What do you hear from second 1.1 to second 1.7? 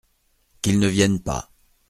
pas.